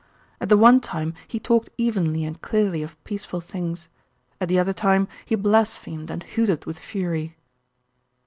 At 0.39 0.49
the 0.49 0.57
one 0.57 0.79
time 0.79 1.13
he 1.27 1.39
talked 1.39 1.69
evenly 1.77 2.25
and 2.25 2.41
clearly 2.41 2.81
of 2.81 2.97
peaceful 3.03 3.39
things; 3.39 3.87
at 4.39 4.47
the 4.47 4.57
other 4.57 4.73
time 4.73 5.07
he 5.27 5.35
blasphemed 5.35 6.09
and 6.09 6.23
hooted 6.23 6.65
with 6.65 6.79
fury. 6.79 7.37